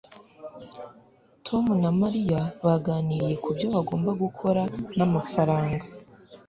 [1.45, 4.61] tom na mariya baganiriye kubyo bagomba gukora
[4.97, 5.85] n'amafaranga